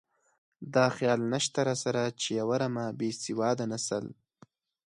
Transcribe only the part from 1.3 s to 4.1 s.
نشته راسره چې یوه رمه بې سواده نسل.